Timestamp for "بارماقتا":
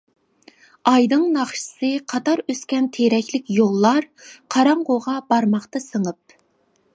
5.35-5.85